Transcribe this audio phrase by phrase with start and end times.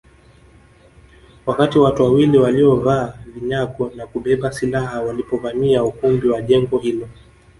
[1.45, 7.07] Wakati watu wawili waliovaa vinyago na kubeba silaha walipovamia ukumbi wa jengo hilo